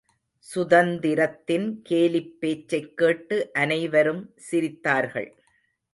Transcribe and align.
சுந்தரத்தின் 0.55 1.81
கேலிப்பேச்சைக் 1.89 2.93
கேட்டு 2.93 3.53
அனை 3.53 3.89
வரும் 3.89 4.33
சிரித்தார்கள். 4.51 5.31